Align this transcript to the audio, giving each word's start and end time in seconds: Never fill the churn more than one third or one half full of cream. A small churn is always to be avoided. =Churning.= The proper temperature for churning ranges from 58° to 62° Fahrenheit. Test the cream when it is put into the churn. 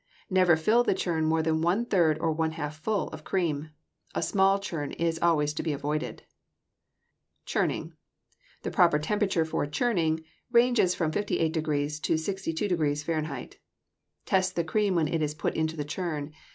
Never 0.31 0.57
fill 0.57 0.83
the 0.83 0.95
churn 0.95 1.25
more 1.25 1.43
than 1.43 1.61
one 1.61 1.85
third 1.85 2.17
or 2.17 2.31
one 2.31 2.53
half 2.53 2.79
full 2.79 3.09
of 3.09 3.23
cream. 3.23 3.69
A 4.15 4.23
small 4.23 4.57
churn 4.57 4.93
is 4.93 5.19
always 5.21 5.53
to 5.53 5.61
be 5.61 5.73
avoided. 5.73 6.23
=Churning.= 7.45 7.93
The 8.63 8.71
proper 8.71 8.97
temperature 8.97 9.45
for 9.45 9.63
churning 9.67 10.23
ranges 10.51 10.95
from 10.95 11.11
58° 11.11 12.01
to 12.01 12.13
62° 12.15 13.03
Fahrenheit. 13.03 13.59
Test 14.25 14.55
the 14.55 14.63
cream 14.63 14.95
when 14.95 15.07
it 15.07 15.21
is 15.21 15.35
put 15.35 15.53
into 15.53 15.77
the 15.77 15.85
churn. 15.85 16.33